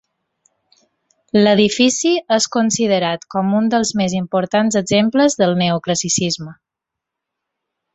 L'edifici 1.37 2.13
és 2.39 2.49
considerat 2.57 3.29
com 3.37 3.55
un 3.61 3.71
dels 3.77 3.95
més 4.03 4.19
importants 4.23 4.81
exemples 4.85 5.41
del 5.45 5.57
Neoclassicisme. 5.65 6.61